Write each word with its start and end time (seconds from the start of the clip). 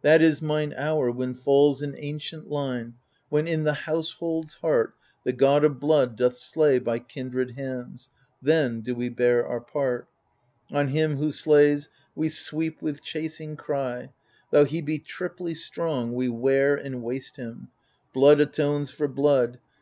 That 0.00 0.22
is 0.22 0.40
mine 0.40 0.72
hour 0.74 1.10
when 1.10 1.34
falls 1.34 1.82
an 1.82 1.94
ancient 1.98 2.48
line— 2.48 2.94
When 3.28 3.46
in 3.46 3.64
the 3.64 3.74
household's 3.74 4.54
heart 4.54 4.94
The 5.24 5.34
God 5.34 5.64
of 5.66 5.78
blood 5.80 6.16
doth 6.16 6.38
slay 6.38 6.78
by 6.78 6.98
kindred 6.98 7.50
hands,— 7.50 8.08
Then 8.50 8.80
do 8.80 8.94
we 8.94 9.10
bear 9.10 9.46
our 9.46 9.60
part: 9.60 10.08
On 10.72 10.88
him 10.88 11.16
who 11.16 11.30
slays 11.30 11.90
we 12.14 12.30
sweep 12.30 12.80
with 12.80 13.02
chasing 13.02 13.54
cry: 13.54 14.14
Though 14.50 14.64
he 14.64 14.80
be 14.80 14.98
triply 14.98 15.52
strong, 15.52 16.14
We 16.14 16.30
wear 16.30 16.74
and 16.74 17.02
waste 17.02 17.36
him; 17.36 17.68
blood 18.14 18.40
atones 18.40 18.90
for 18.90 19.08
blood. 19.08 19.58